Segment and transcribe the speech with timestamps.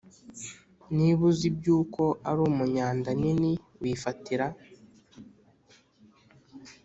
[0.95, 3.51] Niba uzibyuko uri umunyandanini
[3.81, 4.47] wifatira